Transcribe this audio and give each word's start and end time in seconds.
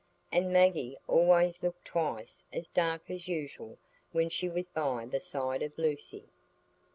And 0.31 0.51
Maggie 0.51 0.97
always 1.07 1.61
looked 1.61 1.85
twice 1.85 2.43
as 2.51 2.67
dark 2.69 3.11
as 3.11 3.27
usual 3.27 3.77
when 4.13 4.29
she 4.31 4.49
was 4.49 4.65
by 4.67 5.05
the 5.05 5.19
side 5.19 5.61
of 5.61 5.77
Lucy. 5.77 6.25